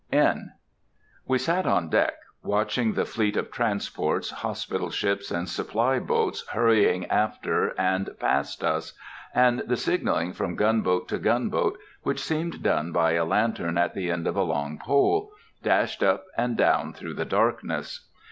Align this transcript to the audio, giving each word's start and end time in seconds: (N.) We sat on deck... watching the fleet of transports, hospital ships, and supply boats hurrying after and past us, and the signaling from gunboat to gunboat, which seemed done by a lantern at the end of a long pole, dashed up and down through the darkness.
(N.) 0.11 0.53
We 1.27 1.37
sat 1.37 1.67
on 1.67 1.89
deck... 1.91 2.15
watching 2.41 2.93
the 2.93 3.05
fleet 3.05 3.37
of 3.37 3.51
transports, 3.51 4.31
hospital 4.31 4.89
ships, 4.89 5.29
and 5.29 5.47
supply 5.47 5.99
boats 5.99 6.43
hurrying 6.47 7.05
after 7.11 7.79
and 7.79 8.09
past 8.19 8.63
us, 8.63 8.93
and 9.35 9.59
the 9.67 9.77
signaling 9.77 10.33
from 10.33 10.55
gunboat 10.55 11.07
to 11.09 11.19
gunboat, 11.19 11.77
which 12.01 12.19
seemed 12.23 12.63
done 12.63 12.91
by 12.91 13.11
a 13.11 13.25
lantern 13.25 13.77
at 13.77 13.93
the 13.93 14.09
end 14.09 14.25
of 14.25 14.35
a 14.35 14.41
long 14.41 14.79
pole, 14.79 15.33
dashed 15.61 16.01
up 16.01 16.25
and 16.35 16.57
down 16.57 16.93
through 16.93 17.13
the 17.13 17.23
darkness. 17.23 18.07